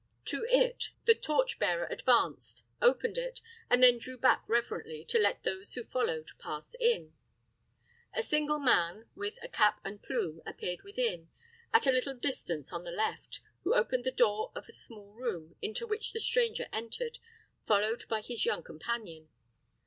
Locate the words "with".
9.13-9.35